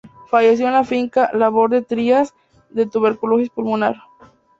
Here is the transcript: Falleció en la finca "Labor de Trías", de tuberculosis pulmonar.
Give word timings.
Falleció 0.31 0.65
en 0.65 0.73
la 0.73 0.83
finca 0.83 1.29
"Labor 1.31 1.69
de 1.69 1.83
Trías", 1.83 2.33
de 2.71 2.87
tuberculosis 2.87 3.51
pulmonar. 3.51 3.97